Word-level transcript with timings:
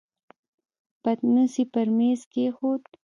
پتنوس 1.03 1.53
يې 1.59 1.65
پر 1.73 1.87
مېز 1.97 2.21
کېښود. 2.31 2.81